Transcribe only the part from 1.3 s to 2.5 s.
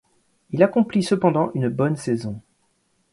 une bonne saison.